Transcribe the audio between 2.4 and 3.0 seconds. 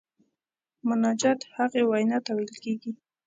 کیږي.